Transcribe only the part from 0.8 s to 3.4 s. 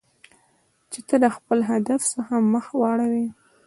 چې ته د خپل هدف څخه مخ واړوی.